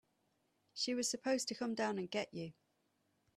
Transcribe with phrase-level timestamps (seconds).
[0.73, 2.53] She was supposed to come down and get you.